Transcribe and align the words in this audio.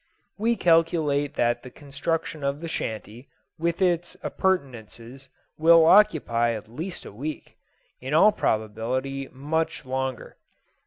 We 0.35 0.55
calculate 0.55 1.35
that 1.35 1.61
the 1.61 1.69
construction 1.69 2.43
of 2.43 2.59
the 2.59 2.67
shanty, 2.67 3.29
with 3.59 3.83
its 3.83 4.17
appurtenances, 4.23 5.29
will 5.59 5.85
occupy 5.85 6.53
at 6.53 6.67
least 6.73 7.05
a 7.05 7.11
week 7.13 7.59
in 7.99 8.11
all 8.15 8.31
probability, 8.31 9.29
much 9.31 9.85
longer. 9.85 10.37